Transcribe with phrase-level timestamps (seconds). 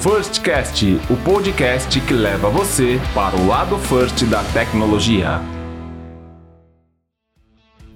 [0.00, 5.59] Firstcast, o podcast que leva você para o lado first da tecnologia.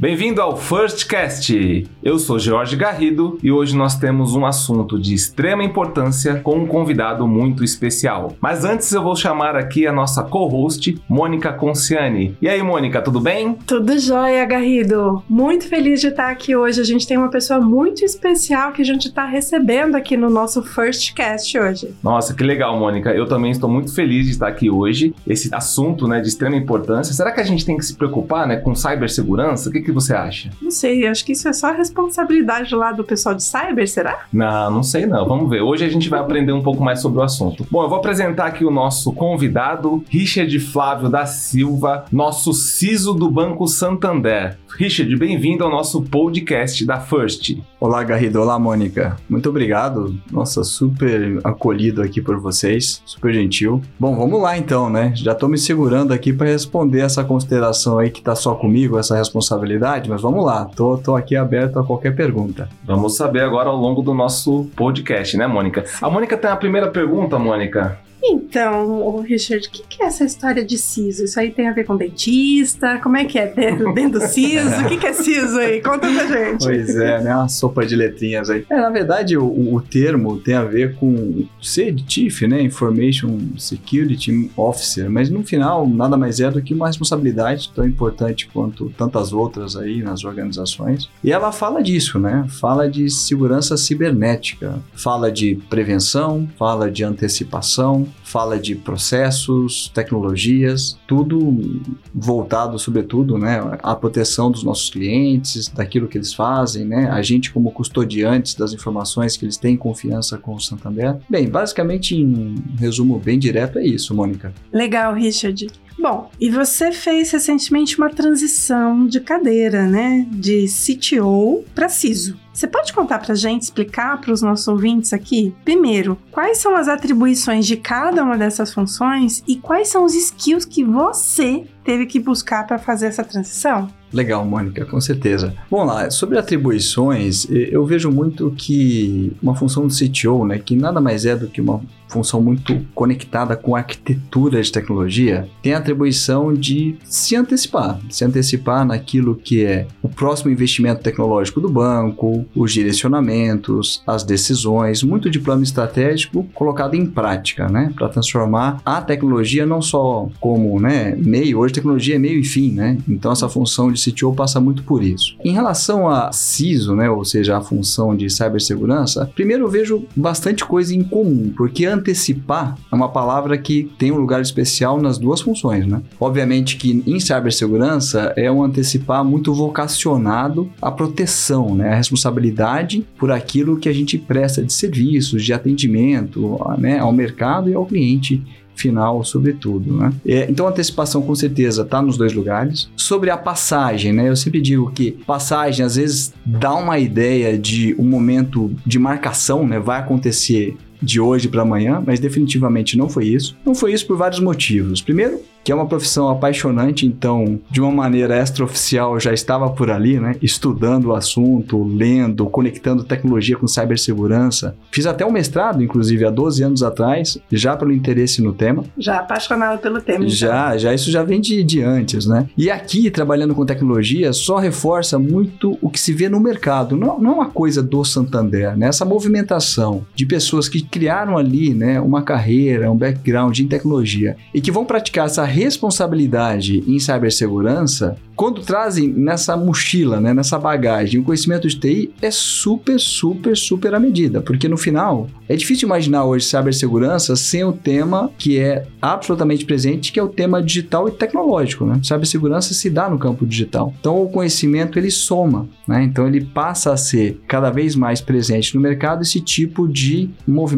[0.05, 1.89] Bem-vindo ao Firstcast.
[2.03, 6.67] Eu sou Jorge Garrido e hoje nós temos um assunto de extrema importância com um
[6.67, 8.37] convidado muito especial.
[8.39, 12.37] Mas antes eu vou chamar aqui a nossa co-host, Mônica Conciani.
[12.43, 13.55] E aí, Mônica, tudo bem?
[13.67, 15.23] Tudo jóia, Garrido.
[15.27, 16.83] Muito feliz de estar aqui hoje.
[16.83, 20.63] A gente tem uma pessoa muito especial que a gente está recebendo aqui no nosso
[20.63, 21.95] Firstcast hoje.
[22.03, 23.09] Nossa, que legal, Mônica.
[23.09, 25.15] Eu também estou muito feliz de estar aqui hoje.
[25.27, 27.15] Esse assunto, né, de extrema importância.
[27.15, 29.71] Será que a gente tem que se preocupar, né, com cibersegurança?
[29.71, 30.51] O que que você acha?
[30.61, 34.27] Não sei, acho que isso é só responsabilidade lá do pessoal de cyber, será?
[34.33, 35.27] Não, não sei não.
[35.27, 35.63] Vamos ver.
[35.63, 37.67] Hoje a gente vai aprender um pouco mais sobre o assunto.
[37.71, 43.31] Bom, eu vou apresentar aqui o nosso convidado, Richard Flávio da Silva, nosso CISO do
[43.31, 44.59] Banco Santander.
[44.77, 47.57] Richard, bem-vindo ao nosso podcast da First.
[47.79, 48.41] Olá, Garrido.
[48.41, 49.17] Olá, Mônica.
[49.29, 50.19] Muito obrigado.
[50.33, 53.01] Nossa, super acolhido aqui por vocês.
[53.07, 53.81] Super gentil.
[54.01, 55.13] Bom, vamos lá então, né?
[55.15, 59.17] Já tô me segurando aqui para responder essa consideração aí que tá só comigo, essa
[59.17, 59.74] responsabilidade,
[60.09, 60.65] mas vamos lá.
[60.65, 62.69] Tô, tô aqui aberto a qualquer pergunta.
[62.85, 65.85] Vamos saber agora ao longo do nosso podcast, né, Mônica?
[66.01, 67.99] A Mônica tem a primeira pergunta, Mônica.
[68.27, 71.25] Então, Richard, o que, que, é essa história de siso?
[71.25, 72.99] Isso aí tem a ver com dentista?
[73.03, 74.81] Como é que é dentro, dentro do siso?
[74.81, 75.83] O que, que, é siso aí?
[75.83, 76.65] Conta pra gente.
[76.65, 77.35] Pois é, né?
[77.35, 78.65] Uma sopa de letrinhas aí.
[78.71, 82.63] É, na verdade, o, o termo tem a ver com C de Chief, né?
[82.63, 88.49] Information Security Officer, mas no final nada mais é do que uma responsabilidade tão importante
[88.49, 91.11] quanto tantas outras aí nas organizações.
[91.23, 92.47] E ela fala disso, né?
[92.49, 101.81] Fala de segurança cibernética, fala de prevenção, fala de antecipação, fala de processos, tecnologias, tudo
[102.13, 107.53] voltado, sobretudo, né, à proteção dos nossos clientes, daquilo que eles fazem, né, a gente
[107.53, 111.17] como custodiantes das informações que eles têm confiança com o Santander.
[111.29, 114.53] Bem, basicamente, em um resumo bem direto, é isso, Mônica.
[114.73, 115.67] Legal, Richard.
[115.99, 120.27] Bom, e você fez recentemente uma transição de cadeira, né?
[120.31, 122.37] De CTO para CISO.
[122.55, 125.53] Você pode contar para a gente, explicar para os nossos ouvintes aqui?
[125.65, 130.65] Primeiro, quais são as atribuições de cada uma dessas funções e quais são os skills
[130.65, 133.89] que você teve que buscar para fazer essa transição?
[134.15, 135.53] Legal, Mônica, com certeza.
[135.69, 141.01] Bom lá, sobre atribuições, eu vejo muito que uma função do CTO, né, que nada
[141.01, 145.79] mais é do que uma função muito conectada com a arquitetura de tecnologia, tem a
[145.79, 152.47] atribuição de se antecipar, se antecipar naquilo que é o próximo investimento tecnológico do banco,
[152.55, 159.03] os direcionamentos, as decisões, muito de plano estratégico colocado em prática, né, para transformar a
[159.03, 162.97] tecnologia não só como, né, meio, hoje tecnologia é meio e fim, né?
[163.09, 165.37] Então essa função de CTO passa muito por isso.
[165.45, 170.65] Em relação a CISO, né, ou seja, a função de cibersegurança, primeiro eu vejo bastante
[170.65, 175.41] coisa em comum, porque antecipar é uma palavra que tem um lugar especial nas duas
[175.41, 176.03] funções, né?
[176.21, 181.93] Obviamente que em cibersegurança é um antecipar muito vocacionado à proteção, né?
[181.93, 187.71] A responsabilidade por aquilo que a gente presta de serviços, de atendimento, né, ao mercado
[187.71, 188.43] e ao cliente
[188.75, 190.13] final, sobretudo, né?
[190.27, 192.89] É, então a antecipação com certeza está nos dois lugares.
[192.97, 194.29] Sobre a passagem, né?
[194.29, 199.67] Eu sempre digo que passagem às vezes dá uma ideia de um momento de marcação,
[199.67, 199.79] né?
[199.79, 203.57] Vai acontecer de hoje para amanhã, mas definitivamente não foi isso.
[203.65, 205.01] Não foi isso por vários motivos.
[205.01, 210.21] Primeiro, que é uma profissão apaixonante, então, de uma maneira extraoficial, já estava por ali,
[210.21, 210.37] né?
[210.43, 214.77] Estudando o assunto, lendo, conectando tecnologia com cibersegurança.
[214.93, 218.85] Fiz até um mestrado, inclusive, há 12 anos atrás, já pelo interesse no tema.
[218.99, 220.25] Já apaixonado pelo tema.
[220.25, 220.29] Então.
[220.29, 222.47] Já, já, isso já vem de, de antes, né?
[222.59, 226.95] E aqui, trabalhando com tecnologia, só reforça muito o que se vê no mercado.
[226.95, 228.89] Não, não é uma coisa do Santander, né?
[228.89, 234.61] Essa movimentação de pessoas que criaram ali, né, uma carreira, um background em tecnologia e
[234.61, 241.25] que vão praticar essa responsabilidade em cibersegurança, quando trazem nessa mochila, né, nessa bagagem, o
[241.25, 246.25] conhecimento de TI é super, super, super à medida, porque no final é difícil imaginar
[246.25, 251.13] hoje cibersegurança sem o tema que é absolutamente presente, que é o tema digital e
[251.13, 252.01] tecnológico, né?
[252.03, 253.93] Cibersegurança se dá no campo digital.
[254.01, 256.03] Então o conhecimento ele soma, né?
[256.03, 260.31] Então ele passa a ser cada vez mais presente no mercado esse tipo de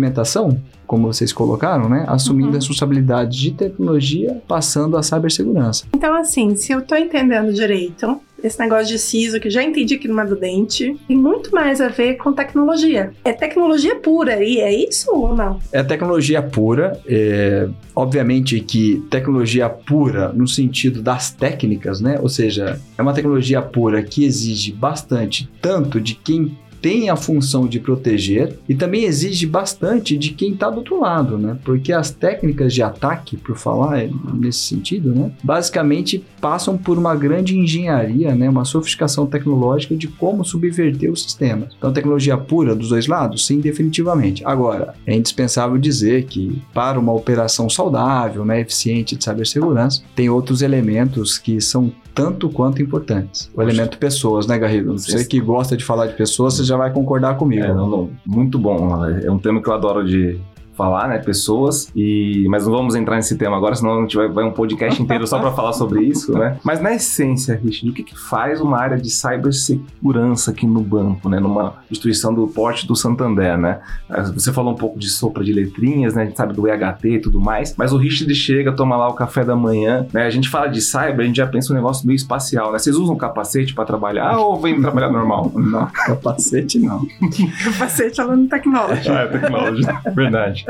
[0.06, 2.04] movimentação como vocês colocaram, né?
[2.06, 2.54] Assumindo uhum.
[2.54, 5.84] responsabilidade de tecnologia, passando a cibersegurança.
[5.92, 10.06] Então, assim, se eu estou entendendo direito, esse negócio de CISO, que já entendi que
[10.06, 13.12] não é do dente, tem muito mais a ver com tecnologia.
[13.24, 15.58] É tecnologia pura, e é isso ou não?
[15.72, 17.00] É tecnologia pura.
[17.04, 22.18] É, obviamente que tecnologia pura no sentido das técnicas, né?
[22.22, 26.56] Ou seja, é uma tecnologia pura que exige bastante tanto de quem
[26.86, 31.36] tem a função de proteger e também exige bastante de quem está do outro lado,
[31.36, 31.58] né?
[31.64, 35.32] Porque as técnicas de ataque, por falar é, nesse sentido, né?
[35.42, 38.48] Basicamente passam por uma grande engenharia, né?
[38.48, 41.66] Uma sofisticação tecnológica de como subverter o sistema.
[41.76, 43.44] Então, tecnologia pura dos dois lados?
[43.44, 44.44] Sim, definitivamente.
[44.46, 50.62] Agora, é indispensável dizer que para uma operação saudável, né, eficiente de cibersegurança, tem outros
[50.62, 53.50] elementos que são tanto quanto importantes.
[53.54, 54.98] O elemento pessoas, né, Garrido?
[54.98, 57.64] Você que gosta de falar de pessoas, você já vai concordar comigo.
[57.64, 59.04] É, não, não, muito bom.
[59.06, 60.40] É um tema que eu adoro de,
[60.76, 61.18] falar, né?
[61.18, 61.90] Pessoas.
[61.94, 65.02] E mas não vamos entrar nesse tema agora, senão a gente vai, vai um podcast
[65.02, 66.58] inteiro só para falar sobre isso, né?
[66.62, 71.28] Mas na essência, Richard, o que, que faz uma área de cibersegurança aqui no banco,
[71.28, 71.40] né?
[71.40, 73.80] Numa instituição do porte do Santander, né?
[74.08, 76.22] Ah, você falou um pouco de sopa de letrinhas, né?
[76.22, 79.14] A gente sabe do EHT e tudo mais, mas o Richard chega, toma lá o
[79.14, 80.26] café da manhã, né?
[80.26, 82.78] A gente fala de cyber, a gente já pensa um negócio meio espacial, né?
[82.78, 85.50] Vocês usam capacete para trabalhar ou vem trabalhar normal?
[85.54, 87.06] Não, capacete não.
[87.64, 89.18] capacete falando tecnologia.
[89.18, 90.65] Ah, é tecnologia, verdade.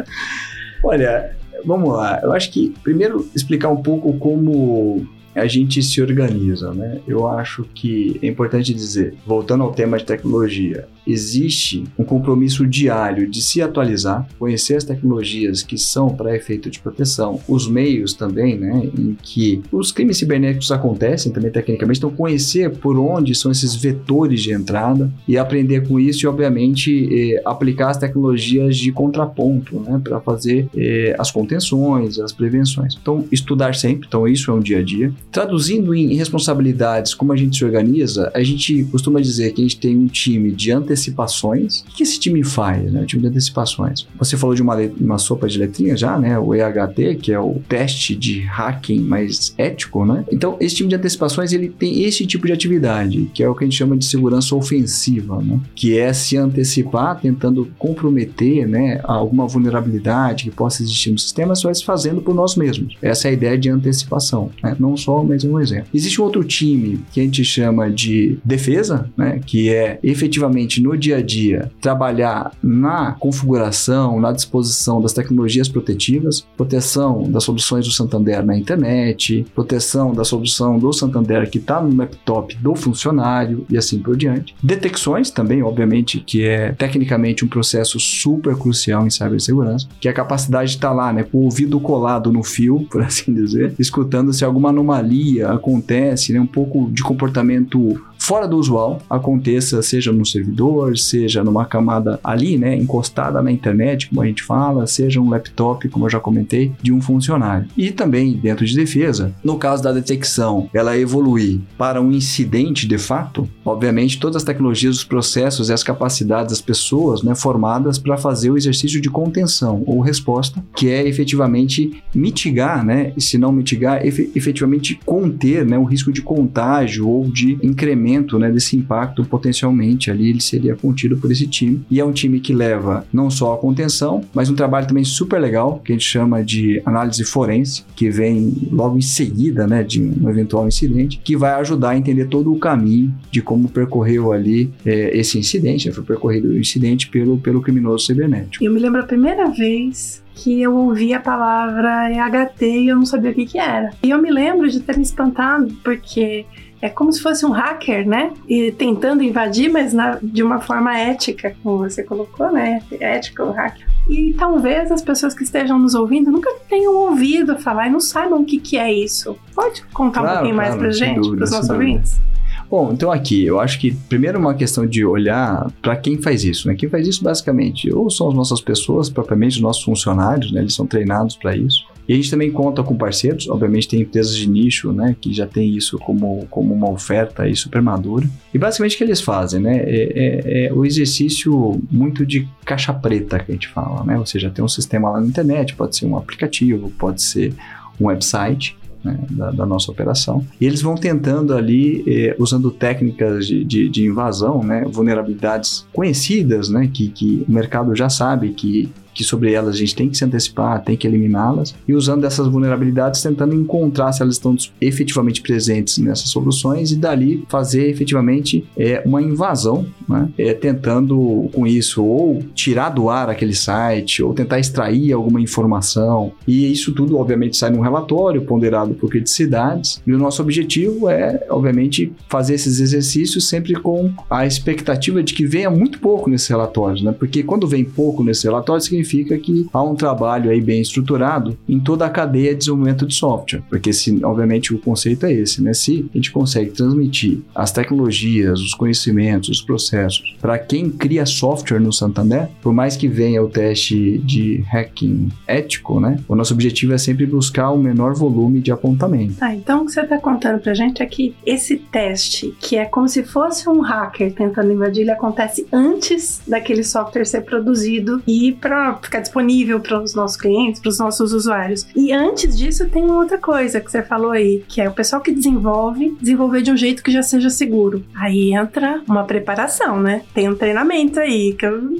[0.83, 2.21] Olha, vamos lá.
[2.23, 7.01] Eu acho que primeiro explicar um pouco como a gente se organiza, né?
[7.07, 13.29] Eu acho que é importante dizer, voltando ao tema de tecnologia, existe um compromisso diário
[13.29, 18.58] de se atualizar, conhecer as tecnologias que são para efeito de proteção, os meios também,
[18.58, 23.75] né, em que os crimes cibernéticos acontecem também tecnicamente, então conhecer por onde são esses
[23.75, 29.81] vetores de entrada e aprender com isso e, obviamente, eh, aplicar as tecnologias de contraponto,
[29.81, 32.97] né, para fazer eh, as contenções, as prevenções.
[33.00, 35.12] Então, estudar sempre, então isso é um dia a dia.
[35.31, 39.79] Traduzindo em responsabilidades, como a gente se organiza, a gente costuma dizer que a gente
[39.79, 41.81] tem um time de antecipação antecipações.
[41.81, 43.03] O que esse time faz, né?
[43.03, 44.07] O time de antecipações.
[44.19, 46.39] Você falou de uma, uma sopa de letrinhas já, né?
[46.39, 50.25] O EHT, que é o teste de hacking mais ético, né?
[50.33, 53.65] Então, esse time de antecipações, ele tem esse tipo de atividade, que é o que
[53.65, 55.61] a gente chama de segurança ofensiva, né?
[55.75, 59.01] Que é se antecipar, tentando comprometer, né?
[59.05, 62.97] Alguma vulnerabilidade que possa existir no sistema, só se fazendo por nós mesmos.
[63.03, 64.75] Essa é a ideia de antecipação, né?
[64.79, 65.89] Não só, mas um exemplo.
[65.93, 69.41] Existe um outro time que a gente chama de defesa, né?
[69.45, 76.47] Que é efetivamente no dia a dia trabalhar na configuração, na disposição das tecnologias protetivas,
[76.56, 81.94] proteção das soluções do Santander na internet, proteção da solução do Santander que está no
[81.94, 84.55] laptop do funcionário e assim por diante.
[84.62, 90.15] Detecções também, obviamente, que é tecnicamente um processo super crucial em cibersegurança, que é a
[90.15, 93.75] capacidade de estar tá lá, né, com o ouvido colado no fio, por assim dizer,
[93.79, 100.12] escutando se alguma anomalia acontece, né, um pouco de comportamento fora do usual aconteça, seja
[100.12, 105.20] no servidor, seja numa camada ali, né, encostada na internet, como a gente fala, seja
[105.20, 107.69] um laptop, como eu já comentei, de um funcionário.
[107.76, 112.99] E também dentro de defesa, no caso da detecção, ela evoluir para um incidente de
[112.99, 118.17] fato, obviamente todas as tecnologias, os processos e as capacidades das pessoas, né, formadas para
[118.17, 123.52] fazer o exercício de contenção ou resposta, que é efetivamente mitigar, né, e se não
[123.52, 130.11] mitigar, efetivamente conter, né, o risco de contágio ou de incremento né, desse impacto potencialmente
[130.11, 131.85] ali ele seria contido por esse time.
[131.91, 135.38] E é um time que leva não só a contenção, mas um trabalho também super
[135.38, 140.03] legal que a gente chama de análise forense, que vem logo em seguida, né, de
[140.03, 144.73] um eventual incidente, que vai ajudar a entender todo o caminho de como percorreu ali
[144.85, 148.64] é, esse incidente, né, foi percorrido o incidente pelo, pelo criminoso cibernético.
[148.64, 153.07] Eu me lembro a primeira vez que eu ouvi a palavra EHT e eu não
[153.07, 153.90] sabia o que, que era.
[154.02, 156.45] E eu me lembro de ter me espantado, porque
[156.80, 158.33] é como se fosse um hacker, né?
[158.49, 162.83] E tentando invadir, mas na, de uma forma ética, como você colocou, né?
[163.00, 163.87] Ética o hacker.
[164.09, 168.40] E talvez as pessoas que estejam nos ouvindo nunca tenham ouvido falar e não saibam
[168.40, 169.37] o que, que é isso.
[169.54, 172.21] Pode contar claro, um pouquinho claro, mais pra gente, para os nossos ouvintes?
[172.70, 176.66] Bom, então aqui, eu acho que primeiro uma questão de olhar para quem faz isso,
[176.68, 176.75] né?
[176.75, 180.61] Quem faz isso basicamente ou são as nossas pessoas, propriamente os nossos funcionários, né?
[180.61, 184.37] Eles são treinados para isso e a gente também conta com parceiros, obviamente tem empresas
[184.37, 188.28] de nicho, né, que já tem isso como, como uma oferta aí super madura.
[188.54, 192.92] E basicamente o que eles fazem, né, é, é, é o exercício muito de caixa
[192.92, 195.96] preta que a gente fala, né, ou seja, tem um sistema lá na internet, pode
[195.96, 197.52] ser um aplicativo, pode ser
[198.00, 200.45] um website, né, da, da, nossa operação.
[200.61, 206.69] E eles vão tentando ali, eh, usando técnicas de, de, de, invasão, né, vulnerabilidades conhecidas,
[206.69, 210.16] né, que, que o mercado já sabe que que sobre elas a gente tem que
[210.16, 215.40] se antecipar, tem que eliminá-las, e usando essas vulnerabilidades, tentando encontrar se elas estão efetivamente
[215.40, 220.28] presentes nessas soluções e dali fazer efetivamente é, uma invasão, né?
[220.37, 226.32] é, tentando com isso ou tirar do ar aquele site, ou tentar extrair alguma informação,
[226.46, 231.46] e isso tudo, obviamente, sai num relatório ponderado por criticidades, e o nosso objetivo é,
[231.49, 237.02] obviamente, fazer esses exercícios sempre com a expectativa de que venha muito pouco nesses relatórios,
[237.02, 237.12] né?
[237.12, 239.06] Porque quando vem pouco nesse relatório, significa
[239.39, 243.63] que há um trabalho aí bem estruturado em toda a cadeia de desenvolvimento de software.
[243.69, 245.73] Porque, se, obviamente, o conceito é esse, né?
[245.73, 251.81] Se a gente consegue transmitir as tecnologias, os conhecimentos, os processos para quem cria software
[251.81, 256.19] no Santander, por mais que venha o teste de hacking ético, né?
[256.29, 259.35] O nosso objetivo é sempre buscar o menor volume de apontamento.
[259.35, 262.85] Tá, então o que você está contando para gente é que esse teste, que é
[262.85, 268.53] como se fosse um hacker tentando invadir, ele acontece antes daquele software ser produzido e
[268.53, 271.87] para ficar disponível para os nossos clientes, para os nossos usuários.
[271.95, 275.23] E antes disso tem uma outra coisa que você falou aí, que é o pessoal
[275.23, 278.05] que desenvolve, desenvolver de um jeito que já seja seguro.
[278.15, 280.23] Aí entra uma preparação, né?
[280.35, 281.97] Tem um treinamento aí que eu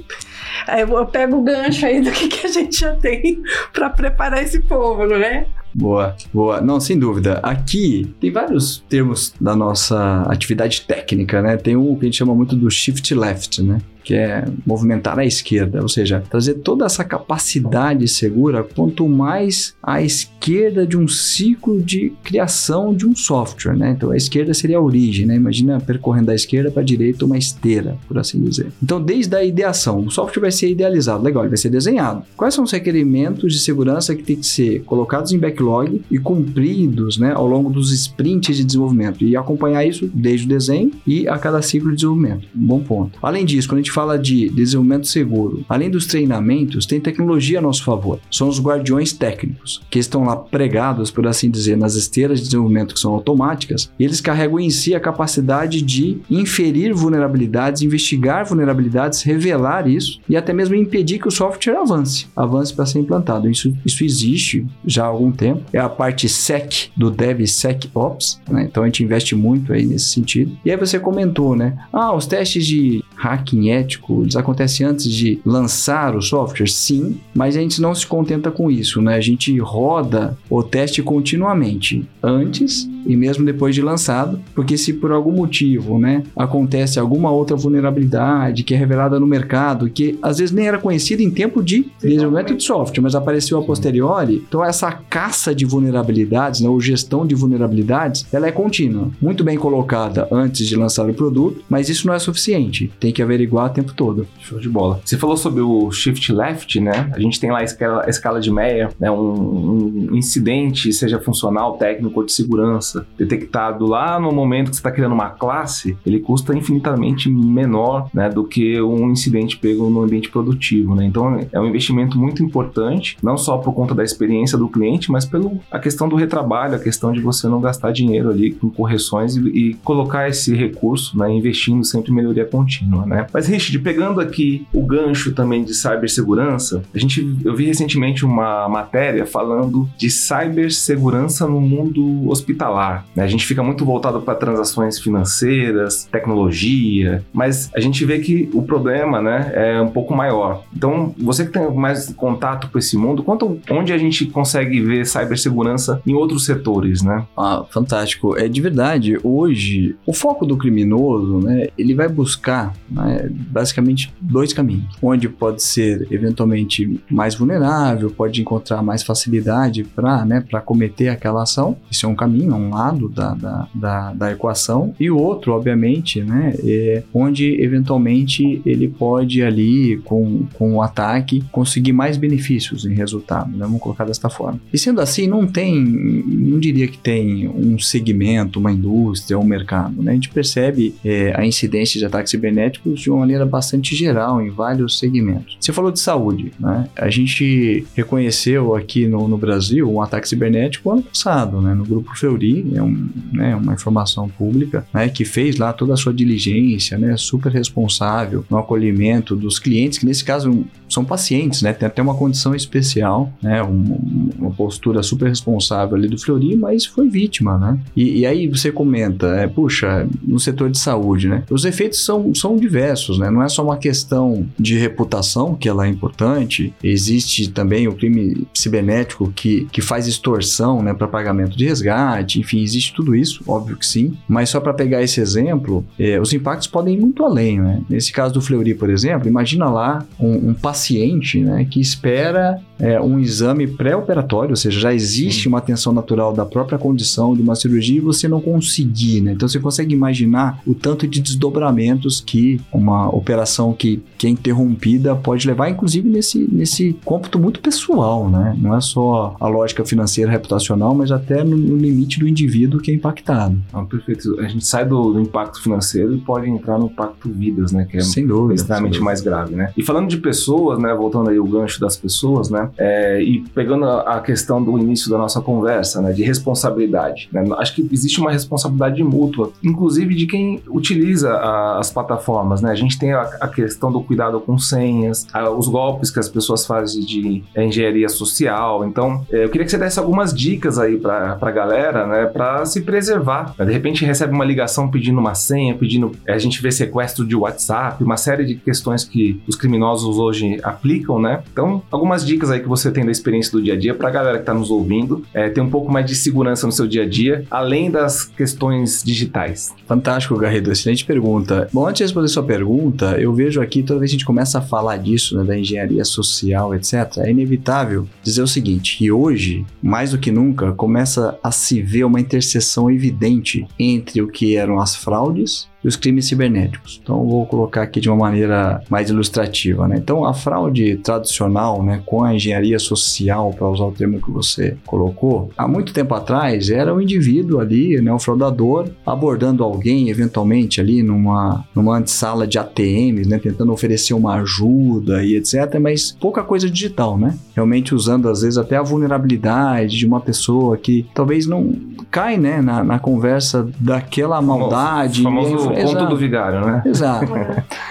[0.67, 4.59] eu pego o gancho aí do que, que a gente já tem para preparar esse
[4.61, 5.47] povo, não é?
[5.73, 6.59] Boa, boa.
[6.59, 7.39] Não, sem dúvida.
[7.43, 11.55] Aqui tem vários termos da nossa atividade técnica, né?
[11.55, 13.77] Tem um que a gente chama muito do shift left, né?
[14.07, 20.01] Que é movimentar à esquerda, ou seja, trazer toda essa capacidade segura quanto mais à
[20.01, 23.91] esquerda de um ciclo de criação de um software, né?
[23.91, 25.35] Então a esquerda seria a origem, né?
[25.35, 28.71] Imagina percorrendo da esquerda para a direita uma esteira, por assim dizer.
[28.81, 32.23] Então desde a ideação, o software vai ser idealizado, legal, ele vai ser desenhado.
[32.37, 37.17] Quais são os requerimentos de segurança que tem que ser colocados em backlog e cumpridos,
[37.17, 41.37] né, ao longo dos sprints de desenvolvimento e acompanhar isso desde o desenho e a
[41.37, 42.47] cada ciclo de desenvolvimento.
[42.55, 43.19] Bom ponto.
[43.21, 47.61] Além disso, quando a gente fala de desenvolvimento seguro, além dos treinamentos, tem tecnologia a
[47.63, 48.19] nosso favor.
[48.29, 52.93] São os guardiões técnicos, que estão lá pregados, por assim dizer, nas esteiras de desenvolvimento
[52.93, 59.23] que são automáticas, e eles carregam em si a capacidade de inferir vulnerabilidades, investigar vulnerabilidades,
[59.23, 63.49] revelar isso e até mesmo impedir que o software avance, avance para ser implantado.
[63.49, 65.63] Isso, isso existe já há algum tempo.
[65.73, 68.67] É a parte SEC do DevSecOps, né?
[68.69, 70.55] então a gente investe muito aí nesse sentido.
[70.63, 71.75] E aí você comentou, né?
[71.91, 73.86] Ah, os testes de hacking ético,
[74.21, 76.67] eles acontecem antes de lançar o software?
[76.67, 79.15] Sim, mas a gente não se contenta com isso, né?
[79.15, 85.11] A gente roda o teste continuamente, antes e mesmo depois de lançado, porque se por
[85.11, 90.53] algum motivo, né, acontece alguma outra vulnerabilidade que é revelada no mercado, que às vezes
[90.53, 94.91] nem era conhecida em tempo de desenvolvimento de software, mas apareceu a posteriori, então essa
[94.91, 100.67] caça de vulnerabilidades, né, ou gestão de vulnerabilidades, ela é contínua, muito bem colocada antes
[100.67, 102.91] de lançar o produto, mas isso não é suficiente.
[102.99, 104.27] Tem que averiguar o tempo todo.
[104.39, 104.99] Show de bola.
[105.03, 107.09] Você falou sobre o shift left, né?
[107.13, 109.09] A gente tem lá a escala, a escala de Meyer, né?
[109.11, 114.79] Um, um incidente, seja funcional, técnico ou de segurança, detectado lá no momento que você
[114.79, 118.29] está criando uma classe, ele custa infinitamente menor, né?
[118.29, 121.05] Do que um incidente pego no ambiente produtivo, né?
[121.05, 125.25] Então é um investimento muito importante, não só por conta da experiência do cliente, mas
[125.25, 125.51] pela
[125.81, 129.73] questão do retrabalho, a questão de você não gastar dinheiro ali com correções e, e
[129.75, 131.31] colocar esse recurso, né?
[131.31, 133.27] Investindo sempre em melhoria contínua né?
[133.33, 138.67] Mas, Richard, pegando aqui o gancho também de cibersegurança, a gente, eu vi recentemente uma
[138.67, 142.86] matéria falando de cibersegurança no mundo hospitalar.
[143.15, 143.23] Né?
[143.23, 148.61] A gente fica muito voltado para transações financeiras, tecnologia, mas a gente vê que o
[148.61, 150.63] problema, né, é um pouco maior.
[150.75, 155.05] Então, você que tem mais contato com esse mundo, quanto onde a gente consegue ver
[155.05, 157.25] cibersegurança em outros setores, né?
[157.37, 158.37] Ah, fantástico.
[158.37, 163.29] É de verdade, hoje o foco do criminoso, né, ele vai buscar né?
[163.31, 170.43] basicamente dois caminhos, onde pode ser eventualmente mais vulnerável, pode encontrar mais facilidade para né,
[170.65, 171.77] cometer aquela ação.
[171.89, 174.93] Isso é um caminho, é lado da, da, da, da equação.
[174.99, 181.43] E o outro, obviamente, né, é onde eventualmente ele pode ali, com, com o ataque,
[181.51, 183.51] conseguir mais benefícios em resultado.
[183.51, 183.59] Né?
[183.65, 184.59] Vamos colocar desta forma.
[184.71, 190.01] E sendo assim, não tem, não diria que tem um segmento, uma indústria, um mercado.
[190.01, 190.11] Né?
[190.11, 194.49] A gente percebe é, a incidência de ataques cibernéticos de uma maneira bastante geral em
[194.49, 195.57] vários segmentos.
[195.59, 196.87] Você falou de saúde, né?
[196.95, 201.73] A gente reconheceu aqui no, no Brasil um ataque cibernético ano passado, né?
[201.73, 205.97] No grupo Feuri, É um, né, uma informação pública, né, que fez lá toda a
[205.97, 211.73] sua diligência, né, super responsável no acolhimento dos clientes, que nesse caso são pacientes, né,
[211.73, 216.85] tem até uma condição especial, né, um, uma postura super responsável ali do Fleury, mas
[216.85, 217.79] foi vítima, né.
[217.95, 222.33] E, e aí você comenta, é, puxa, no setor de saúde, né, os efeitos são,
[222.33, 227.49] são diversos, né, não é só uma questão de reputação, que ela é importante, existe
[227.49, 232.93] também o crime cibernético que, que faz extorsão, né, para pagamento de resgate, enfim, existe
[232.93, 236.95] tudo isso, óbvio que sim, mas só para pegar esse exemplo, é, os impactos podem
[236.95, 237.81] ir muito além, né?
[237.89, 242.99] Nesse caso do Fleury, por exemplo, imagina lá um, um paciente, né, que espera é,
[242.99, 244.16] um exame pré-operatório,
[244.51, 248.27] ou seja, já existe uma atenção natural da própria condição de uma cirurgia e você
[248.27, 249.33] não conseguir, né?
[249.33, 255.15] Então você consegue imaginar o tanto de desdobramentos que uma operação que, que é interrompida
[255.15, 258.55] pode levar, inclusive nesse, nesse cômputo muito pessoal, né?
[258.59, 262.91] Não é só a lógica financeira reputacional, mas até no, no limite do indivíduo que
[262.91, 263.59] é impactado.
[263.73, 264.39] Ah, perfeito.
[264.39, 267.85] A gente sai do, do, impacto financeiro e pode entrar no impacto vidas, né?
[267.89, 269.05] Que é sem dúvida, extremamente sem dúvida.
[269.05, 269.71] mais grave, né?
[269.75, 270.93] E falando de pessoas, né?
[270.93, 272.69] Voltando aí o gancho das pessoas, né?
[272.77, 276.11] É, e pegando a questão do início da nossa conversa, né?
[276.11, 277.29] De responsabilidade.
[277.31, 277.43] Né?
[277.57, 282.71] Acho que existe uma responsabilidade mútua, inclusive de quem utiliza a, as plataformas, né?
[282.71, 286.29] A gente tem a, a questão do cuidado com senhas, a, os golpes que as
[286.29, 288.85] pessoas fazem de engenharia social.
[288.85, 292.25] Então, é, eu queria que você desse algumas dicas aí para a galera, né?
[292.25, 293.53] Para se preservar.
[293.57, 296.11] De repente recebe uma ligação pedindo uma senha, pedindo.
[296.27, 301.19] A gente vê sequestro de WhatsApp, uma série de questões que os criminosos hoje aplicam,
[301.19, 301.43] né?
[301.51, 304.11] Então, algumas dicas aí que você tem da experiência do dia a dia para a
[304.11, 307.03] galera que está nos ouvindo é, ter um pouco mais de segurança no seu dia
[307.03, 309.73] a dia, além das questões digitais.
[309.87, 310.71] Fantástico, Garrido.
[310.71, 311.67] Excelente pergunta.
[311.73, 314.59] Bom, antes de responder sua pergunta, eu vejo aqui, toda vez que a gente começa
[314.59, 319.65] a falar disso, né, da engenharia social, etc., é inevitável dizer o seguinte: que hoje,
[319.81, 324.79] mais do que nunca, começa a se ver uma interseção evidente entre o que eram
[324.79, 326.99] as fraudes e os crimes cibernéticos.
[327.01, 329.87] Então, vou colocar aqui de uma maneira mais ilustrativa.
[329.87, 329.97] Né?
[329.97, 334.77] Então, a fraude tradicional, né, com a engenharia social, para usar o termo que você
[334.85, 340.09] colocou, há muito tempo atrás era o um indivíduo ali, né, o fraudador, abordando alguém,
[340.09, 346.15] eventualmente ali numa, numa antessala de ATMs, né, tentando oferecer uma ajuda e etc., mas
[346.19, 347.37] pouca coisa digital, né?
[347.55, 351.73] Realmente usando, às vezes, até a vulnerabilidade de uma pessoa que talvez não
[352.09, 355.23] cai né, na, na conversa daquela maldade.
[355.71, 356.83] O famoso ponto do vigário, né?
[356.85, 357.31] Exato.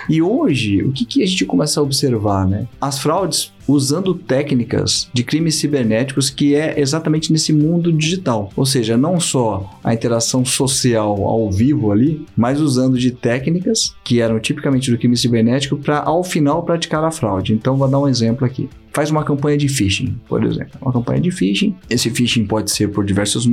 [0.09, 2.67] e hoje, o que, que a gente começa a observar, né?
[2.81, 8.51] As fraudes usando técnicas de crimes cibernéticos que é exatamente nesse mundo digital.
[8.57, 14.21] Ou seja, não só a interação social ao vivo ali, mas usando de técnicas que
[14.21, 17.53] eram tipicamente do crime cibernético para ao final praticar a fraude.
[17.53, 18.69] Então vou dar um exemplo aqui.
[18.93, 20.79] Faz uma campanha de phishing, por exemplo.
[20.81, 21.77] Uma campanha de phishing.
[21.91, 23.47] Esse phishing pode ser por diversos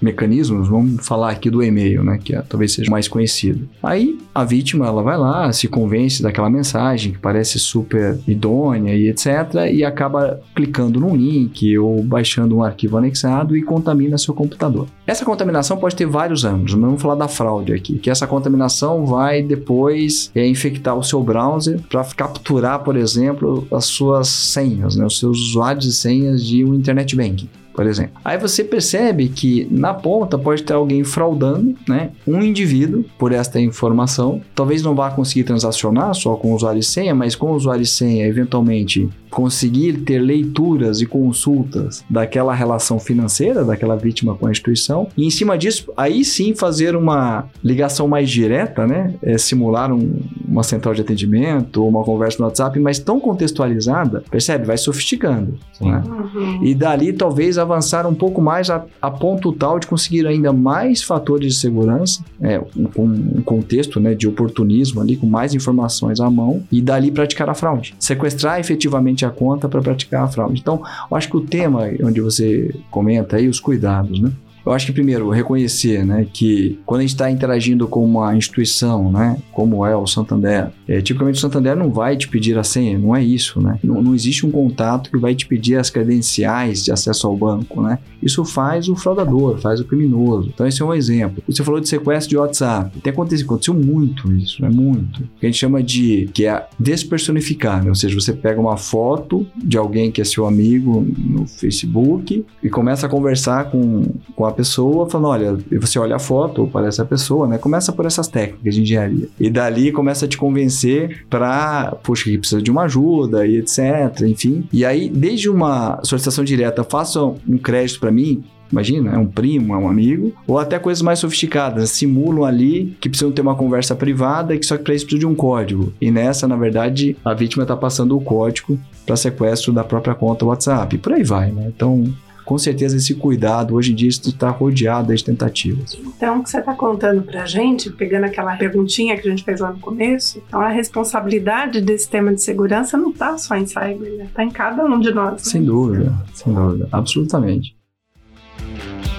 [0.00, 3.68] mecanismos, vamos falar aqui do e-mail, né, que é, talvez seja mais conhecido.
[3.82, 9.08] Aí a vítima ela vai lá, se convence daquela mensagem que parece super idônea e
[9.08, 14.86] etc, e acaba clicando num link ou baixando um arquivo anexado e contamina seu computador.
[15.06, 19.04] Essa contaminação pode ter vários ângulos, mas vamos falar da fraude aqui, que essa contaminação
[19.04, 25.04] vai depois é, infectar o seu browser para capturar, por exemplo, as suas senhas, né,
[25.04, 28.12] os seus usuários e senhas de um internet banking por exemplo.
[28.24, 32.10] Aí você percebe que na ponta pode ter alguém fraudando, né?
[32.26, 34.40] Um indivíduo por esta informação.
[34.54, 38.26] Talvez não vá conseguir transacionar só com usuário e senha, mas com usuário e senha,
[38.26, 45.24] eventualmente conseguir ter leituras e consultas daquela relação financeira daquela vítima com a instituição e
[45.24, 49.14] em cima disso aí sim fazer uma ligação mais direta, né?
[49.22, 54.22] É, simular um, uma central de atendimento ou uma conversa no WhatsApp, mas tão contextualizada,
[54.30, 54.66] percebe?
[54.66, 55.58] Vai sofisticando.
[55.80, 56.02] Né?
[56.06, 56.64] Uhum.
[56.64, 61.02] E dali talvez avançar um pouco mais a, a, ponto tal de conseguir ainda mais
[61.02, 62.58] fatores de segurança, é,
[62.94, 67.10] com um, um contexto né, de oportunismo ali, com mais informações à mão, e dali
[67.10, 67.94] praticar a fraude.
[67.98, 70.60] Sequestrar efetivamente a conta para praticar a fraude.
[70.60, 74.32] Então, eu acho que o tema onde você comenta aí, os cuidados, né?
[74.64, 79.10] Eu acho que primeiro reconhecer, né, que quando a gente está interagindo com uma instituição,
[79.10, 82.98] né, como é o Santander, é, tipicamente o Santander não vai te pedir a senha,
[82.98, 83.78] não é isso, né?
[83.82, 87.82] Não, não, existe um contato que vai te pedir as credenciais de acesso ao banco,
[87.82, 87.98] né?
[88.22, 90.50] Isso faz o fraudador, faz o criminoso.
[90.52, 91.42] Então esse é um exemplo.
[91.46, 92.98] Você falou de sequestro de WhatsApp.
[93.00, 95.22] Tem acontecido, aconteceu muito isso, é muito.
[95.22, 97.88] O que a gente chama de que é despersonificar, né?
[97.88, 102.68] ou seja, você pega uma foto de alguém que é seu amigo no Facebook e
[102.68, 104.02] começa a conversar com,
[104.34, 107.58] com a a pessoa, falando, olha, e você olha a foto, parece a pessoa, né?
[107.58, 109.28] Começa por essas técnicas de engenharia.
[109.38, 114.22] E dali começa a te convencer para, puxa, que precisa de uma ajuda e etc,
[114.22, 114.64] enfim.
[114.72, 119.74] E aí, desde uma solicitação direta, faça um crédito para mim, imagina, é um primo,
[119.74, 123.94] é um amigo, ou até coisas mais sofisticadas, simulam ali que precisam ter uma conversa
[123.94, 125.92] privada, que só que para isso precisa de um código.
[126.00, 130.44] E nessa, na verdade, a vítima está passando o código para sequestro da própria conta
[130.44, 130.96] WhatsApp.
[130.98, 131.72] Por aí vai, né?
[131.74, 132.04] Então,
[132.50, 135.96] com certeza esse cuidado, hoje em dia, está rodeado de tentativas.
[136.04, 139.44] Então, o que você está contando para a gente, pegando aquela perguntinha que a gente
[139.44, 143.66] fez lá no começo, então a responsabilidade desse tema de segurança não está só em
[143.66, 144.48] cyber, está né?
[144.48, 145.34] em cada um de nós.
[145.34, 145.38] Né?
[145.38, 147.79] Sem dúvida, sem dúvida, absolutamente.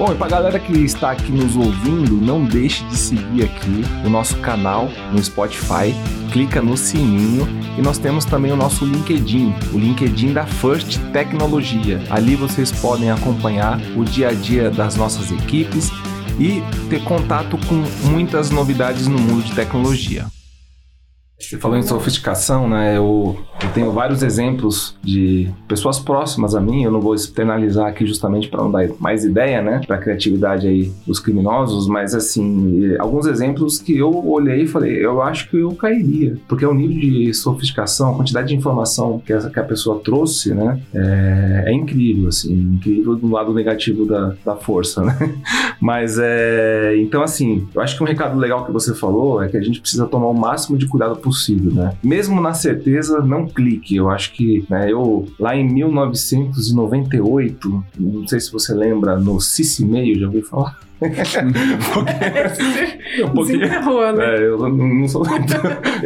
[0.02, 3.84] Bom, e para a galera que está aqui nos ouvindo, não deixe de seguir aqui
[4.04, 5.94] o nosso canal no Spotify,
[6.32, 12.02] clica no sininho e nós temos também o nosso LinkedIn, o LinkedIn da First Tecnologia.
[12.10, 15.92] Ali vocês podem acompanhar o dia a dia das nossas equipes
[16.40, 20.26] e ter contato com muitas novidades no mundo de tecnologia.
[21.42, 22.98] Você falou em sofisticação, né?
[22.98, 26.84] Eu, eu, tenho vários exemplos de pessoas próximas a mim.
[26.84, 29.82] Eu não vou externalizar aqui justamente para não dar mais ideia, né?
[29.86, 35.04] Para a criatividade aí dos criminosos, mas assim, alguns exemplos que eu olhei e falei,
[35.04, 39.34] eu acho que eu cairia, porque o nível de sofisticação, a quantidade de informação que,
[39.34, 40.80] essa, que a pessoa trouxe, né?
[40.94, 45.18] É, é incrível, assim, incrível do lado negativo da, da força, né?
[45.82, 49.58] Mas é, então assim, eu acho que um recado legal que você falou é que
[49.58, 51.98] a gente precisa tomar o máximo de cuidado possível possível, né?
[52.04, 53.96] Mesmo na certeza, não clique.
[53.96, 59.86] Eu acho que, né, eu lá em 1998, não sei se você lembra, no Cici
[60.20, 60.78] já ouviu falar?
[61.02, 61.10] um
[63.34, 64.24] pouquinho, Desenterrou, né?
[64.24, 65.24] É, eu não, não sou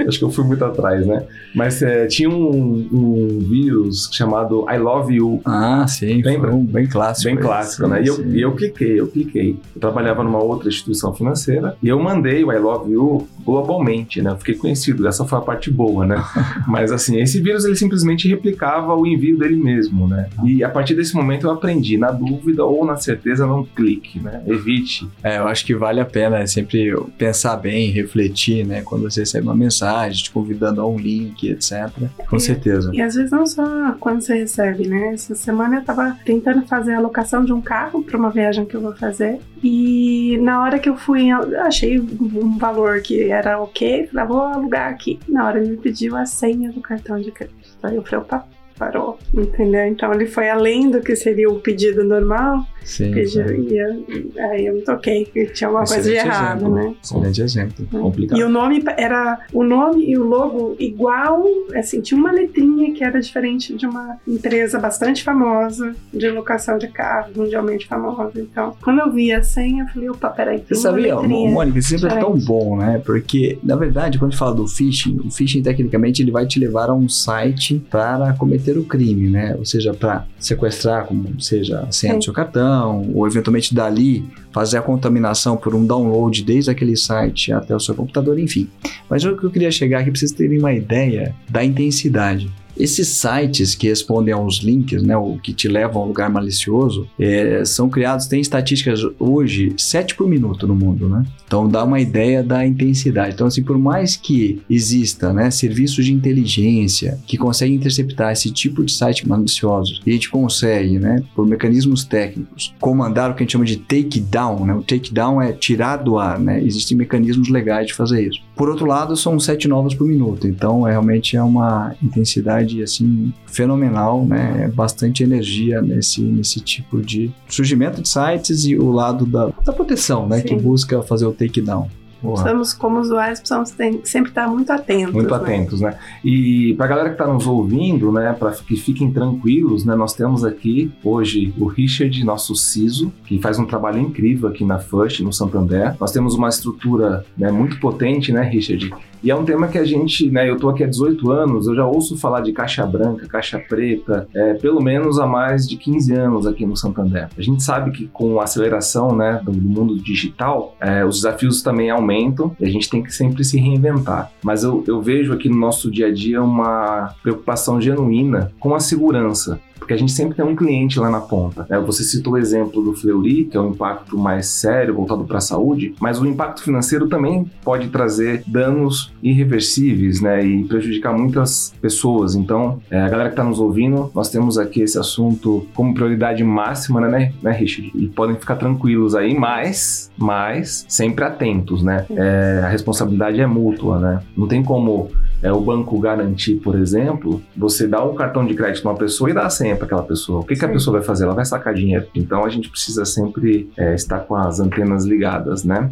[0.07, 1.25] Acho que eu fui muito atrás, né?
[1.53, 5.41] Mas é, tinha um, um, vírus chamado I Love You.
[5.43, 6.21] Ah, sim.
[6.21, 6.55] Lembra?
[6.55, 7.25] Um bem clássico.
[7.25, 8.03] Bem clássico, sim, né?
[8.03, 9.59] E eu, e eu cliquei, eu cliquei.
[9.75, 14.31] Eu trabalhava numa outra instituição financeira e eu mandei o I Love You globalmente, né?
[14.31, 15.05] Eu fiquei conhecido.
[15.05, 16.23] Essa foi a parte boa, né?
[16.67, 20.29] Mas assim, esse vírus ele simplesmente replicava o envio dele mesmo, né?
[20.45, 24.41] E a partir desse momento eu aprendi, na dúvida ou na certeza, não clique, né?
[24.47, 24.84] Evite
[25.23, 28.81] é, eu acho que vale a pena sempre pensar bem, refletir, né?
[28.81, 31.89] Quando você recebe uma mensagem te convidando a um link, etc.
[32.29, 32.91] Com certeza.
[32.93, 35.13] E às vezes não só quando você recebe, né?
[35.13, 38.75] Essa semana eu tava tentando fazer a locação de um carro para uma viagem que
[38.75, 39.39] eu vou fazer.
[39.63, 44.27] E na hora que eu fui, eu achei um valor que era ok, falei, ah,
[44.27, 45.19] vou alugar aqui.
[45.27, 47.55] Na hora ele me pediu a senha do cartão de crédito.
[47.81, 49.85] Aí eu falei, opa, parou, entendeu?
[49.85, 53.11] Então ele foi além do que seria o pedido normal Sim.
[53.15, 56.75] E aí eu me toquei que tinha uma coisa de errado, exemplo.
[56.75, 56.95] né?
[57.03, 57.87] Excelente exemplo.
[57.91, 57.97] É.
[57.97, 58.37] Complicado.
[58.37, 61.43] E o nome era o nome e o logo igual,
[61.75, 66.87] assim, tinha uma letrinha que era diferente de uma empresa bastante famosa de locação de
[66.87, 68.39] carros, mundialmente famosa.
[68.39, 72.13] Então, quando eu vi a senha, eu falei, opa, peraí, Você sabia, Mônica, isso sempre
[72.13, 73.01] é tão bom, né?
[73.03, 76.59] Porque, na verdade, quando a gente fala do phishing, o phishing, tecnicamente, ele vai te
[76.59, 79.55] levar a um site para cometer o crime, né?
[79.57, 84.77] Ou seja, para sequestrar, como seja a senha do seu cartão, ou eventualmente dali fazer
[84.77, 88.69] a contaminação por um download desde aquele site até o seu computador, enfim.
[89.09, 92.49] Mas o que eu queria chegar aqui para vocês terem uma ideia da intensidade.
[92.77, 97.07] Esses sites que respondem aos links, né, o que te levam a um lugar malicioso,
[97.19, 101.23] é, são criados, tem estatísticas hoje, 7 por minuto no mundo, né?
[101.47, 103.33] Então dá uma ideia da intensidade.
[103.35, 108.83] Então, assim, por mais que exista né, serviços de inteligência que conseguem interceptar esse tipo
[108.83, 113.43] de site malicioso, e a gente consegue, né, por mecanismos técnicos, comandar o que a
[113.43, 114.73] gente chama de takedown, né?
[114.73, 116.61] O takedown é tirar do ar, né?
[116.63, 118.41] Existem mecanismos legais de fazer isso.
[118.55, 122.83] Por outro lado, são 7 novas por minuto, então é, realmente é uma intensidade velocidade
[122.83, 124.63] assim fenomenal, né?
[124.65, 129.71] É bastante energia nesse, nesse tipo de surgimento de sites e o lado da, da
[129.71, 130.39] proteção, né?
[130.39, 130.47] Sim.
[130.47, 131.87] Que busca fazer o takedown.
[132.21, 133.69] Precisamos, como usuários, precisamos
[134.03, 135.13] sempre estar muito atentos.
[135.13, 135.35] Muito né?
[135.35, 135.95] atentos, né?
[136.23, 140.13] E para a galera que está nos ouvindo, né, para que fiquem tranquilos, né, nós
[140.13, 145.19] temos aqui hoje o Richard, nosso CISO, que faz um trabalho incrível aqui na First,
[145.19, 145.95] no Santander.
[145.99, 148.91] Nós temos uma estrutura né, muito potente, né, Richard?
[149.25, 151.73] E é um tema que a gente, né, eu tô aqui há 18 anos, eu
[151.73, 156.13] já ouço falar de caixa branca, caixa preta, é, pelo menos há mais de 15
[156.13, 157.27] anos aqui no Santander.
[157.35, 161.89] A gente sabe que com a aceleração, né, do mundo digital, é, os desafios também
[161.89, 164.31] aumentam e a gente tem que sempre se reinventar.
[164.43, 168.79] Mas eu, eu vejo aqui no nosso dia a dia uma preocupação genuína com a
[168.79, 171.65] segurança porque a gente sempre tem um cliente lá na ponta.
[171.69, 171.79] Né?
[171.79, 175.41] Você citou o exemplo do Fleury, que é um impacto mais sério, voltado para a
[175.41, 180.45] saúde, mas o impacto financeiro também pode trazer danos irreversíveis né?
[180.45, 182.35] e prejudicar muitas pessoas.
[182.35, 186.43] Então, é, a galera que está nos ouvindo, nós temos aqui esse assunto como prioridade
[186.43, 187.91] máxima, né, né, Richard?
[187.95, 192.05] E podem ficar tranquilos aí, mas, mas sempre atentos, né?
[192.09, 194.21] É, a responsabilidade é mútua, né?
[194.35, 195.09] Não tem como
[195.45, 199.29] é, o banco garantir, por exemplo, você dá o cartão de crédito para uma pessoa
[199.29, 200.39] e dá a senha para aquela pessoa.
[200.39, 201.25] O que, que a pessoa vai fazer?
[201.25, 202.07] Ela vai sacar dinheiro.
[202.15, 205.91] Então a gente precisa sempre é, estar com as antenas ligadas, né?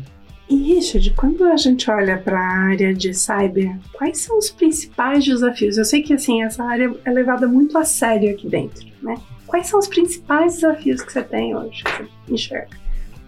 [0.49, 5.23] E Richard, quando a gente olha para a área de cyber, quais são os principais
[5.23, 5.77] desafios?
[5.77, 9.15] Eu sei que assim essa área é levada muito a sério aqui dentro, né?
[9.45, 12.82] Quais são os principais desafios que você tem hoje, que você enxerga?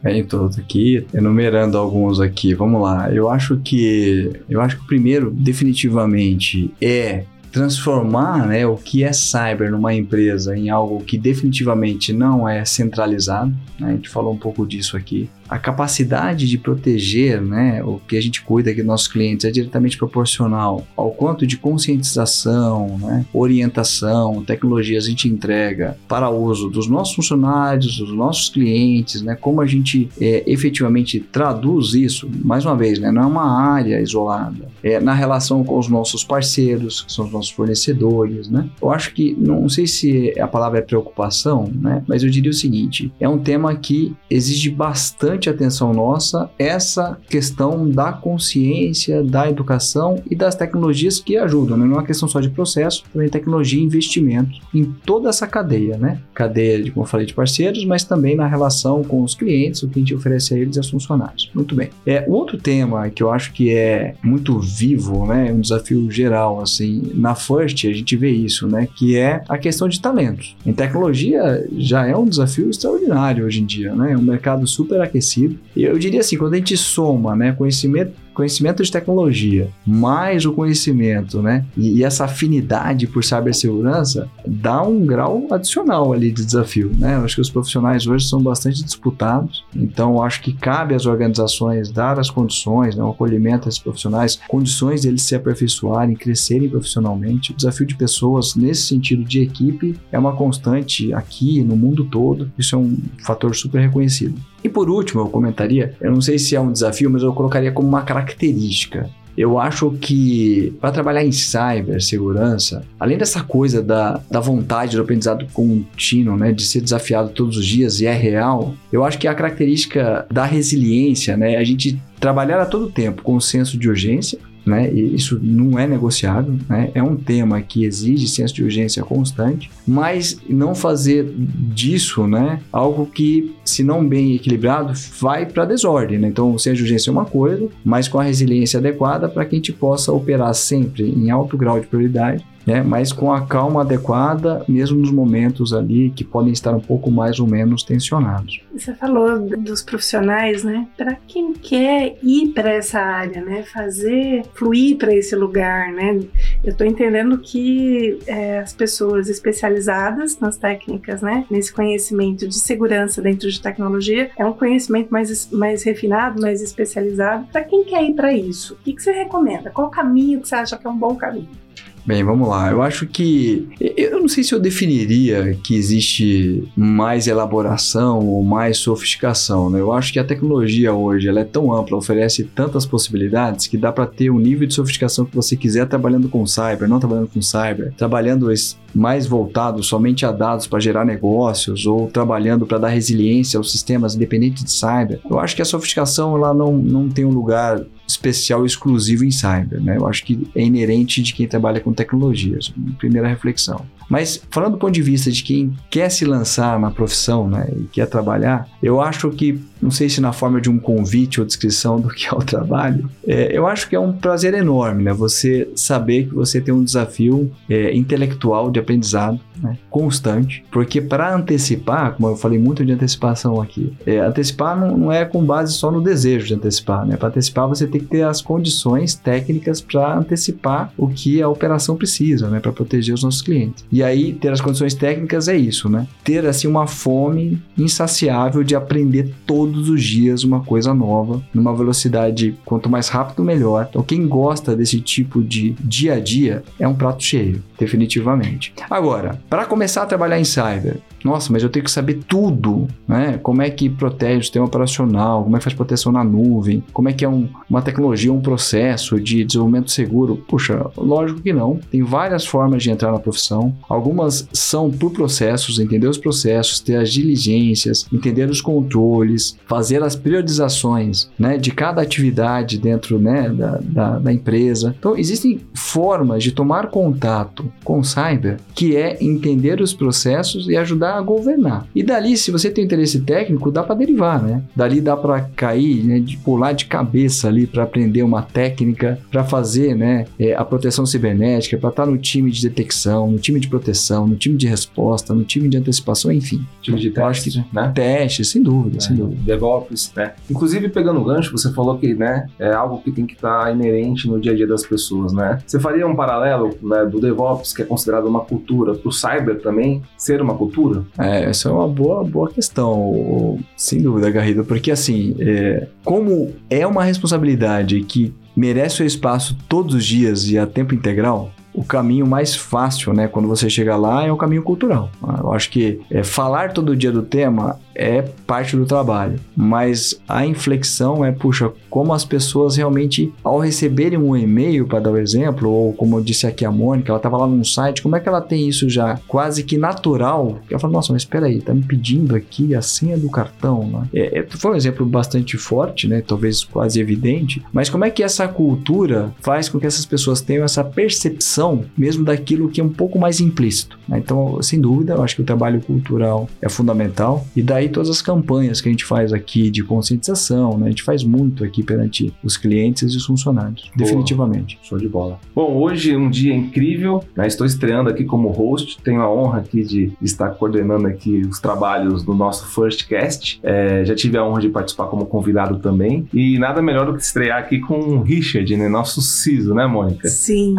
[0.05, 2.53] Bem, estou aqui enumerando alguns aqui.
[2.53, 3.11] Vamos lá.
[3.11, 9.11] Eu acho que eu acho que o primeiro, definitivamente, é transformar né, o que é
[9.11, 13.51] cyber numa empresa em algo que definitivamente não é centralizado.
[13.79, 13.87] Né?
[13.87, 18.21] A gente falou um pouco disso aqui a capacidade de proteger né, o que a
[18.21, 24.43] gente cuida aqui dos nossos clientes é diretamente proporcional ao quanto de conscientização, né, orientação,
[24.43, 29.65] tecnologias a gente entrega para uso dos nossos funcionários, dos nossos clientes, né, como a
[29.65, 34.99] gente é, efetivamente traduz isso, mais uma vez, né, não é uma área isolada, é
[34.99, 38.49] na relação com os nossos parceiros, que são os nossos fornecedores.
[38.49, 38.67] Né.
[38.81, 42.53] Eu acho que, não sei se a palavra é preocupação, né, mas eu diria o
[42.53, 49.49] seguinte, é um tema que exige bastante bastante atenção nossa essa questão da consciência, da
[49.49, 51.77] educação e das tecnologias que ajudam.
[51.77, 51.85] Né?
[51.85, 55.97] Não é uma questão só de processo, também tecnologia e investimento em toda essa cadeia,
[55.97, 56.19] né?
[56.33, 59.89] Cadeia, de, como eu falei, de parceiros, mas também na relação com os clientes, o
[59.89, 61.51] que a gente oferece a eles e aos funcionários.
[61.53, 61.89] Muito bem.
[62.05, 65.51] É, outro tema que eu acho que é muito vivo, né?
[65.51, 68.87] Um desafio geral, assim, na First a gente vê isso, né?
[68.95, 70.55] Que é a questão de talentos.
[70.65, 74.13] Em tecnologia já é um desafio extraordinário hoje em dia, né?
[74.13, 75.59] É um mercado super aquecido parecido.
[75.75, 80.51] E eu diria assim, quando a gente soma né, conhecimento conhecimento de tecnologia, mais o
[80.51, 81.65] conhecimento, né?
[81.75, 87.15] E, e, essa afinidade por cibersegurança dá um grau adicional ali de desafio, né?
[87.15, 91.89] Eu acho que os profissionais hoje são bastante disputados, então acho que cabe às organizações
[91.89, 97.51] dar as condições, né, o acolhimento desses profissionais, condições deles se aperfeiçoarem, crescerem profissionalmente.
[97.51, 102.51] O desafio de pessoas nesse sentido de equipe é uma constante aqui no mundo todo,
[102.57, 104.35] isso é um fator super reconhecido.
[104.65, 107.71] E por último, eu comentaria, eu não sei se é um desafio, mas eu colocaria
[107.71, 109.07] como uma característica.
[109.37, 115.45] Eu acho que para trabalhar em cibersegurança, além dessa coisa da, da vontade do aprendizado
[115.53, 119.35] contínuo, né, de ser desafiado todos os dias e é real, eu acho que a
[119.35, 124.39] característica da resiliência, né, a gente trabalhar a todo tempo com o senso de urgência,
[124.65, 124.91] né?
[124.91, 126.91] E isso não é negociável, né?
[126.93, 133.05] É um tema que exige senso de urgência constante, mas não fazer disso, né, algo
[133.05, 136.27] que, se não bem equilibrado, vai para desordem, né?
[136.27, 139.55] Então, o senso de urgência é uma coisa, mas com a resiliência adequada para que
[139.55, 142.81] a gente possa operar sempre em alto grau de prioridade né?
[142.81, 147.39] mas com a calma adequada, mesmo nos momentos ali que podem estar um pouco mais
[147.39, 148.61] ou menos tensionados.
[148.73, 150.87] Você falou dos profissionais, né?
[150.97, 153.63] Para quem quer ir para essa área, né?
[153.63, 156.19] Fazer fluir para esse lugar, né?
[156.63, 161.45] Eu estou entendendo que é, as pessoas especializadas nas técnicas, né?
[161.49, 167.45] Nesse conhecimento de segurança dentro de tecnologia, é um conhecimento mais, mais refinado, mais especializado.
[167.51, 169.69] Para quem quer ir para isso, o que, que você recomenda?
[169.69, 171.64] Qual caminho que você acha que é um bom caminho?
[172.05, 172.69] Bem, vamos lá.
[172.69, 173.67] Eu acho que.
[173.79, 179.79] Eu não sei se eu definiria que existe mais elaboração ou mais sofisticação, né?
[179.79, 183.91] Eu acho que a tecnologia hoje ela é tão ampla, oferece tantas possibilidades que dá
[183.91, 187.41] para ter o nível de sofisticação que você quiser trabalhando com cyber, não trabalhando com
[187.41, 188.51] cyber, trabalhando
[188.93, 194.15] mais voltado somente a dados para gerar negócios ou trabalhando para dar resiliência aos sistemas
[194.15, 195.19] independentes de cyber.
[195.29, 199.81] Eu acho que a sofisticação ela não, não tem um lugar especial exclusivo em cyber,
[199.81, 199.97] né?
[199.97, 202.73] Eu acho que é inerente de quem trabalha com tecnologias.
[202.97, 203.85] Primeira reflexão.
[204.09, 207.83] Mas falando do ponto de vista de quem quer se lançar na profissão, né, e
[207.85, 211.99] quer trabalhar, eu acho que não sei se na forma de um convite ou descrição
[211.99, 215.13] do que é o trabalho, é, eu acho que é um prazer enorme, né?
[215.13, 221.33] Você saber que você tem um desafio é, intelectual de aprendizado né, constante, porque para
[221.33, 225.73] antecipar, como eu falei muito de antecipação aqui, é, antecipar não, não, é com base
[225.73, 227.15] só no desejo de antecipar, né?
[227.15, 231.95] Para antecipar você tem que ter as condições técnicas para antecipar o que a operação
[231.95, 232.59] precisa, né?
[232.59, 233.85] Para proteger os nossos clientes.
[233.91, 236.07] E aí ter as condições técnicas é isso, né?
[236.23, 242.55] Ter assim uma fome insaciável de aprender todos os dias uma coisa nova, numa velocidade
[242.65, 243.87] quanto mais rápido melhor.
[243.89, 248.73] Então quem gosta desse tipo de dia a dia é um prato cheio, definitivamente.
[248.89, 253.39] Agora, para começar a trabalhar em cyber, nossa, mas eu tenho que saber tudo, né?
[253.41, 257.09] Como é que protege o sistema operacional, como é que faz proteção na nuvem, como
[257.09, 260.37] é que é um, uma tecnologia, um processo de desenvolvimento seguro.
[260.47, 261.79] Puxa, lógico que não.
[261.89, 263.75] Tem várias formas de entrar na profissão.
[263.89, 270.15] Algumas são por processos, entender os processos, ter as diligências, entender os controles, fazer as
[270.15, 274.95] priorizações, né, de cada atividade dentro, né, da, da, da empresa.
[274.99, 281.14] Então, existem formas de tomar contato com cyber que é entender os processos e ajudar
[281.17, 281.87] a governar.
[281.95, 284.61] E dali, se você tem interesse técnico, dá para derivar, né?
[284.75, 289.43] Dali dá para cair, né, de pular de cabeça ali para aprender uma técnica, para
[289.43, 293.59] fazer, né, é, a proteção cibernética, para estar tá no time de detecção, no time
[293.59, 296.65] de proteção, no time de resposta, no time de antecipação, enfim.
[296.85, 297.91] Time de teste, que, né?
[297.93, 299.41] Teste, sem dúvida, é, sem dúvida.
[299.43, 300.33] DevOps, né?
[300.49, 303.71] Inclusive, pegando o gancho, você falou que, né, é algo que tem que estar tá
[303.71, 305.59] inerente no dia a dia das pessoas, né?
[305.65, 309.59] Você faria um paralelo né, do DevOps, que é considerado uma cultura, para o cyber
[309.61, 311.03] também ser uma cultura?
[311.17, 316.85] É, essa é uma boa, boa questão, sem dúvida, Garrido, porque assim, é, como é
[316.85, 322.25] uma responsabilidade que merece o espaço todos os dias e a tempo integral, o caminho
[322.25, 325.09] mais fácil, né, quando você chega lá, é o caminho cultural.
[325.39, 330.45] Eu acho que é, falar todo dia do tema é parte do trabalho, mas a
[330.45, 335.17] inflexão é, puxa, como as pessoas realmente, ao receberem um e-mail, para dar o um
[335.17, 338.19] exemplo, ou como eu disse aqui a Mônica, ela estava lá num site, como é
[338.19, 340.59] que ela tem isso já quase que natural?
[340.69, 344.09] Ela fala, nossa, mas espera aí, tá me pedindo aqui a senha do cartão, né?
[344.13, 346.21] É, é, foi um exemplo bastante forte, né?
[346.25, 350.65] Talvez quase evidente, mas como é que essa cultura faz com que essas pessoas tenham
[350.65, 353.97] essa percepção mesmo daquilo que é um pouco mais implícito?
[354.07, 354.19] Né?
[354.19, 358.21] Então, sem dúvida, eu acho que o trabalho cultural é fundamental e daí todas as
[358.21, 360.87] campanhas que a gente faz aqui de conscientização, né?
[360.87, 363.97] A gente faz muito aqui perante os clientes e os funcionários, Boa.
[363.97, 364.79] definitivamente.
[364.83, 365.39] Show de bola.
[365.53, 367.47] Bom, hoje é um dia incrível, né?
[367.47, 372.23] Estou estreando aqui como host, tenho a honra aqui de estar coordenando aqui os trabalhos
[372.23, 373.59] do nosso First Cast.
[373.63, 377.21] É, já tive a honra de participar como convidado também e nada melhor do que
[377.21, 378.87] estrear aqui com o Richard, né?
[378.87, 380.27] Nosso CISO, né, Mônica?
[380.27, 380.75] Sim.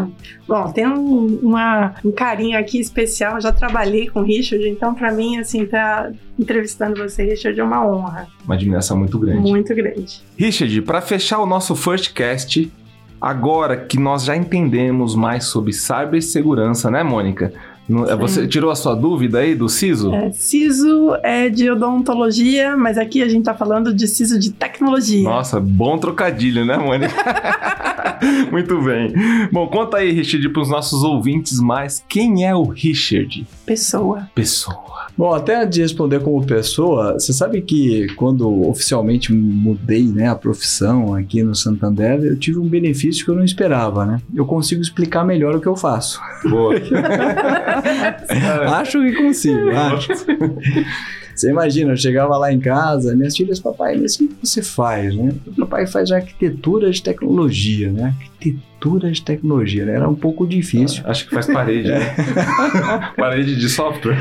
[0.47, 5.12] Bom, tem um, uma, um carinho aqui especial, já trabalhei com o Richard, então para
[5.12, 8.29] mim, assim, tá entrevistando você, Richard, é uma honra.
[8.44, 9.40] Uma admiração muito grande.
[9.40, 10.22] Muito grande.
[10.37, 12.70] Richard, para fechar o nosso First Cast,
[13.20, 17.53] agora que nós já entendemos mais sobre cibersegurança, né, Mônica?
[18.09, 20.12] É, você tirou a sua dúvida aí do SISO?
[20.12, 25.22] É, SISO é de odontologia, mas aqui a gente tá falando de SISO de tecnologia.
[25.22, 27.14] Nossa, bom trocadilho, né, Mônica?
[28.51, 29.12] Muito bem.
[29.53, 33.46] Bom, conta aí, Richard, para os nossos ouvintes mais, quem é o Richard?
[33.64, 34.29] Pessoa.
[34.35, 35.06] Pessoa.
[35.16, 41.14] Bom, até de responder como pessoa, você sabe que quando oficialmente mudei né, a profissão
[41.14, 44.20] aqui no Santander, eu tive um benefício que eu não esperava, né?
[44.35, 46.20] Eu consigo explicar melhor o que eu faço.
[46.44, 46.74] Boa.
[48.79, 50.09] acho que consigo, acho.
[51.35, 55.14] Você imagina, eu chegava lá em casa, minhas filhas, papai, mas o que você faz,
[55.14, 55.33] né?
[55.46, 58.14] O papai faz arquitetura de tecnologia, né?
[58.18, 59.94] Arquitetura arquitetura de tecnologia, né?
[59.94, 61.03] Era um pouco difícil.
[61.05, 62.14] Ah, acho que faz parede, né?
[63.16, 64.16] parede de software.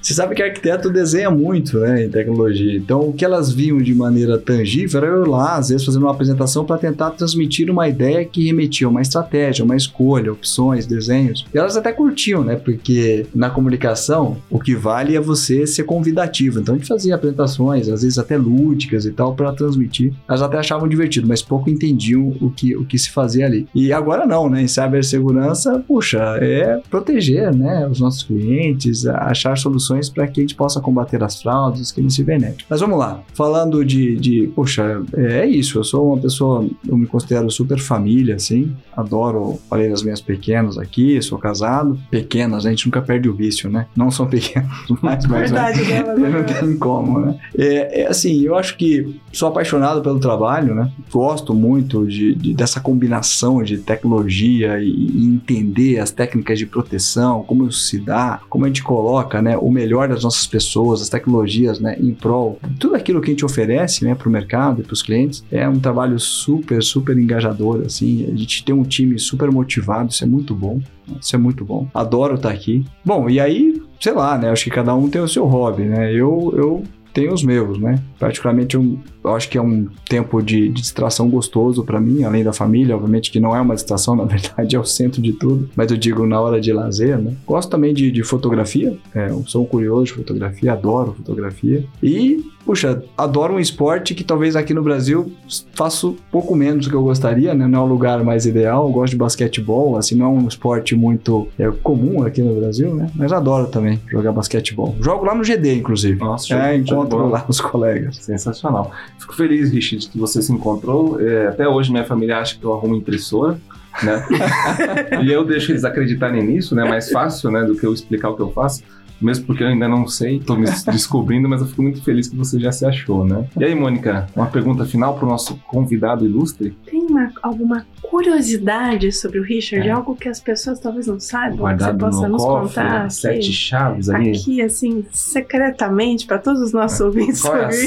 [0.00, 2.76] Você sabe que arquiteto desenha muito, né, em tecnologia.
[2.76, 6.12] Então, o que elas viam de maneira tangível era eu lá, às vezes, fazendo uma
[6.12, 11.44] apresentação para tentar transmitir uma ideia que remetia a uma estratégia, uma escolha, opções, desenhos.
[11.54, 12.56] E elas até curtiam, né?
[12.56, 16.60] Porque na comunicação, o que vale é você ser convidativo.
[16.60, 20.12] Então, a gente fazia apresentações, às vezes até lúdicas e tal, para transmitir.
[20.28, 23.57] Elas até achavam divertido, mas pouco entendiam o que, o que se fazia ali.
[23.74, 24.62] E agora não, né?
[24.62, 30.54] Em cibersegurança, puxa, é proteger, né, os nossos clientes, achar soluções para que a gente
[30.54, 32.66] possa combater as fraudes, os crimes cibernéticos.
[32.68, 37.06] Mas vamos lá, falando de, de, puxa, é isso, eu sou uma pessoa, eu me
[37.06, 42.86] considero super família, assim, adoro, falei das minhas pequenas aqui, sou casado, pequenas, a gente
[42.86, 43.86] nunca perde o vício, né?
[43.96, 44.70] Não são pequenas,
[45.02, 46.02] mas, mas Verdade, né?
[46.28, 47.38] não tem como, né?
[47.56, 50.90] É, é, assim, eu acho que sou apaixonado pelo trabalho, né?
[51.10, 57.68] Gosto muito de, de dessa combinação de tecnologia e, entender as técnicas de proteção, como
[57.68, 61.78] isso se dá, como a gente coloca né, o melhor das nossas pessoas, as tecnologias
[61.78, 64.92] né, em prol, tudo aquilo que a gente oferece né, para o mercado e para
[64.92, 67.82] os clientes, é um trabalho super, super engajador.
[67.86, 70.80] Assim, a gente tem um time super motivado, isso é muito bom.
[71.20, 71.88] Isso é muito bom.
[71.94, 72.84] Adoro estar aqui.
[73.04, 74.50] Bom, e aí, sei lá, né?
[74.50, 76.12] Acho que cada um tem o seu hobby, né?
[76.12, 78.02] Eu, eu tenho os meus, né?
[78.18, 82.44] Particularmente, eu, eu acho que é um tempo de, de distração gostoso para mim, além
[82.44, 85.68] da família, obviamente que não é uma distração, na verdade é o centro de tudo,
[85.76, 87.34] mas eu digo na hora de lazer, né?
[87.46, 91.84] Gosto também de, de fotografia, é, eu sou um curioso de fotografia, adoro fotografia.
[92.02, 95.32] E puxa, adoro um esporte que talvez aqui no Brasil
[95.74, 97.66] faço pouco menos do que eu gostaria, né?
[97.66, 98.86] Não é o lugar mais ideal.
[98.86, 102.94] Eu gosto de basquetebol, assim, não é um esporte muito é, comum aqui no Brasil,
[102.94, 103.10] né?
[103.14, 104.94] Mas adoro também jogar basquetebol.
[105.00, 106.18] Jogo lá no GD, inclusive.
[106.18, 108.16] Nossa, é, encontro lá os colegas.
[108.16, 108.92] Sensacional.
[109.18, 111.20] Fico feliz, Richard, que você se encontrou.
[111.20, 113.58] É, até hoje minha família acha que eu arrumo impressora.
[114.02, 114.26] Né?
[115.24, 116.84] e eu deixo eles acreditarem nisso, né?
[116.84, 117.64] Mais fácil, né?
[117.64, 118.82] Do que eu explicar o que eu faço
[119.20, 122.36] mesmo porque eu ainda não sei, tô me descobrindo, mas eu fico muito feliz que
[122.36, 123.46] você já se achou, né?
[123.58, 126.76] E aí, Mônica, uma pergunta final para o nosso convidado ilustre?
[126.86, 129.88] Tem uma, alguma curiosidade sobre o Richard?
[129.88, 129.90] É.
[129.90, 133.02] Algo que as pessoas talvez não saibam, Guardado que você possa nos cofre, contar?
[133.02, 134.30] Aqui, sete chaves ali.
[134.30, 137.04] Aqui, assim, secretamente, para todos os nossos é.
[137.04, 137.42] ouvintes.
[137.42, 137.72] Qual é a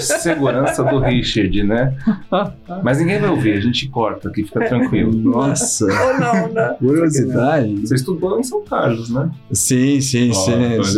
[0.00, 1.96] cibersegurança do Richard, né?
[2.82, 5.12] Mas ninguém vai ouvir, a gente corta aqui, fica tranquilo.
[5.12, 5.84] Nossa!
[5.84, 6.76] Ou não, né?
[6.78, 7.80] Curiosidade.
[7.80, 9.30] Você estudou em São Carlos, né?
[9.52, 10.52] Sim, sim sim, sim.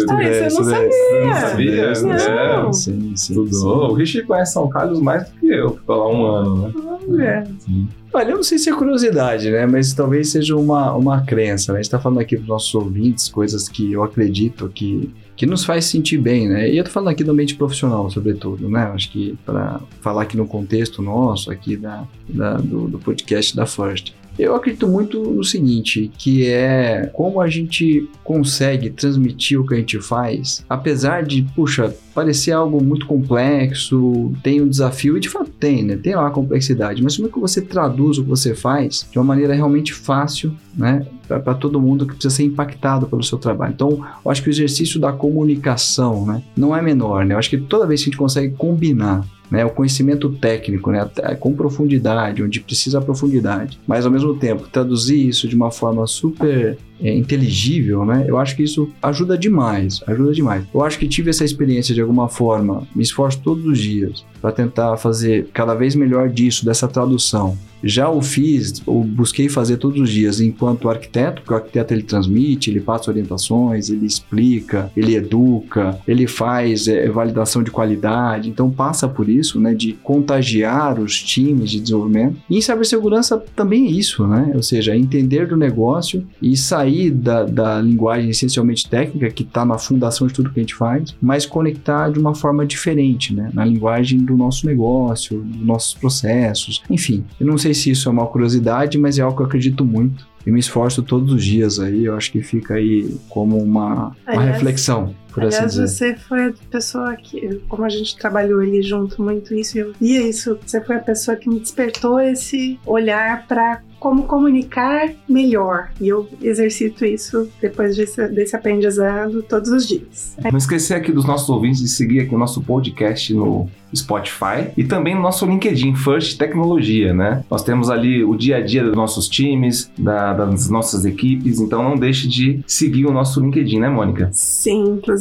[0.08, 1.24] Ah, isso eu não sabia.
[1.24, 1.92] Não sabia?
[2.02, 2.68] Não.
[2.68, 3.44] É, sim, sim.
[3.44, 3.90] Estudou.
[3.90, 6.72] O Richie conhece São Carlos mais do que eu, tô lá um ano, né?
[7.08, 7.46] Olha.
[7.58, 7.88] Sim.
[8.12, 9.66] Olha, eu não sei se é curiosidade, né?
[9.66, 11.78] Mas talvez seja uma, uma crença, né?
[11.78, 15.64] A gente tá falando aqui para nossos ouvintes coisas que eu acredito que, que nos
[15.64, 16.68] faz sentir bem, né?
[16.68, 18.90] E eu tô falando aqui do ambiente profissional, sobretudo, né?
[18.92, 23.64] Acho que para falar aqui no contexto nosso, aqui da, da do, do podcast da
[23.64, 24.12] First.
[24.40, 29.76] Eu acredito muito no seguinte, que é como a gente consegue transmitir o que a
[29.76, 35.50] gente faz, apesar de, puxa, parecer algo muito complexo, tem um desafio, e de fato
[35.50, 35.96] tem, né?
[35.96, 39.18] Tem lá a complexidade, mas como é que você traduz o que você faz de
[39.18, 41.06] uma maneira realmente fácil, né?
[41.28, 43.74] Para todo mundo que precisa ser impactado pelo seu trabalho.
[43.74, 46.42] Então, eu acho que o exercício da comunicação, né?
[46.56, 47.34] Não é menor, né?
[47.34, 51.08] Eu acho que toda vez que a gente consegue combinar né, o conhecimento técnico, né,
[51.38, 56.78] com profundidade, onde precisa profundidade, mas ao mesmo tempo traduzir isso de uma forma super
[57.02, 58.24] é, inteligível, né?
[58.26, 60.64] Eu acho que isso ajuda demais, ajuda demais.
[60.72, 64.52] Eu acho que tive essa experiência de alguma forma, me esforço todos os dias para
[64.52, 67.56] tentar fazer cada vez melhor disso, dessa tradução.
[67.82, 72.02] Já o fiz, ou busquei fazer todos os dias enquanto arquiteto, porque o arquiteto ele
[72.02, 78.70] transmite, ele passa orientações, ele explica, ele educa, ele faz é, validação de qualidade, então
[78.70, 82.36] passa por isso, né, de contagiar os times de desenvolvimento.
[82.50, 84.52] E em cibersegurança também é isso, né?
[84.54, 89.78] Ou seja, entender do negócio e sair da, da linguagem essencialmente técnica que está na
[89.78, 93.50] fundação de tudo que a gente faz, mas conectar de uma forma diferente, né?
[93.52, 97.24] Na linguagem do nosso negócio, dos nossos processos, enfim.
[97.38, 100.26] Eu não sei se isso é uma curiosidade, mas é algo que eu acredito muito
[100.46, 102.04] e me esforço todos os dias aí.
[102.04, 105.14] Eu acho que fica aí como uma, uma reflexão.
[105.32, 105.88] Por aliás, assim dizer.
[105.88, 110.22] você foi a pessoa que, como a gente trabalhou ali junto muito isso, eu via
[110.22, 115.90] isso, você foi a pessoa que me despertou esse olhar para como comunicar melhor.
[116.00, 120.36] E eu exercito isso depois desse, desse aprendizado todos os dias.
[120.50, 124.84] Não esquecer aqui dos nossos ouvintes de seguir aqui o nosso podcast no Spotify e
[124.84, 127.44] também no nosso LinkedIn, First Tecnologia, né?
[127.50, 131.82] Nós temos ali o dia a dia dos nossos times, da, das nossas equipes, então
[131.82, 134.30] não deixe de seguir o nosso LinkedIn, né, Mônica?
[134.32, 135.19] Sim, inclusive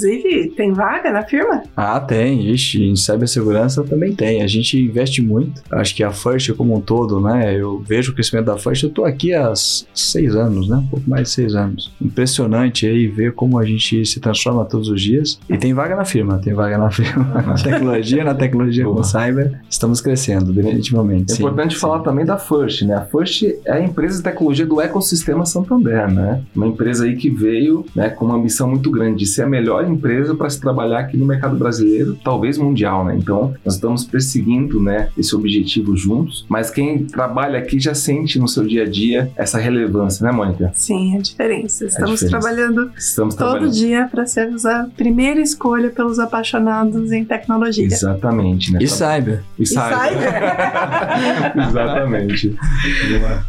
[0.55, 1.63] tem vaga na firma?
[1.75, 2.49] Ah, tem.
[2.51, 4.41] Ixi, em cibersegurança também tem.
[4.41, 5.61] A gente investe muito.
[5.71, 7.55] Acho que a First como um todo, né?
[7.59, 8.83] Eu vejo o crescimento da First.
[8.83, 10.77] Eu tô aqui há seis anos, né?
[10.77, 11.91] Um pouco mais de seis anos.
[12.01, 15.39] Impressionante aí ver como a gente se transforma todos os dias.
[15.49, 17.23] E tem vaga na firma, tem vaga na firma.
[17.45, 18.97] na tecnologia, na tecnologia tecnologia Boa.
[18.97, 21.31] com cyber, estamos crescendo, definitivamente.
[21.31, 21.79] É sim, importante sim.
[21.79, 22.95] falar também da First, né?
[22.95, 26.43] A First é a empresa de tecnologia do ecossistema Santander, né?
[26.55, 29.85] Uma empresa aí que veio né, com uma missão muito grande de ser a melhor
[29.89, 33.15] empresa para se trabalhar aqui no mercado brasileiro, talvez mundial, né?
[33.17, 38.47] Então, nós estamos perseguindo, né, esse objetivo juntos, mas quem trabalha aqui já sente no
[38.47, 40.71] seu dia a dia essa relevância, né, Mônica?
[40.73, 41.85] Sim, a diferença.
[41.85, 42.39] Estamos a diferença.
[42.39, 43.73] trabalhando estamos todo trabalhando.
[43.73, 47.85] dia para sermos a primeira escolha pelos apaixonados em tecnologia.
[47.85, 48.79] Exatamente, né?
[48.81, 49.41] E saiba.
[49.57, 50.21] E saiba.
[51.69, 52.55] Exatamente.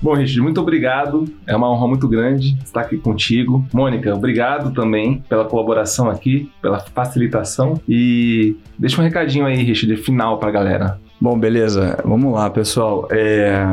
[0.00, 1.24] Bom, Richard, muito obrigado.
[1.46, 3.64] É uma honra muito grande estar aqui contigo.
[3.72, 6.29] Mônica, obrigado também pela colaboração aqui,
[6.60, 7.80] pela facilitação.
[7.88, 11.00] E deixa um recadinho aí, Richard, final para a galera.
[11.20, 11.98] Bom, beleza.
[12.04, 13.08] Vamos lá, pessoal.
[13.10, 13.64] É...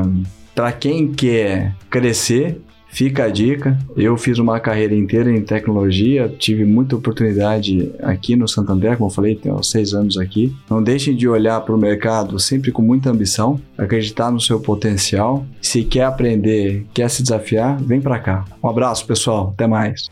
[0.53, 3.78] Para quem quer crescer, Fica a dica.
[3.95, 9.14] Eu fiz uma carreira inteira em tecnologia, tive muita oportunidade aqui no Santander, como eu
[9.14, 10.55] falei, tenho seis anos aqui.
[10.68, 15.45] Não deixem de olhar para o mercado sempre com muita ambição, acreditar no seu potencial.
[15.62, 18.45] Se quer aprender, quer se desafiar, vem para cá.
[18.64, 19.51] Um abraço, pessoal.
[19.53, 20.10] Até mais.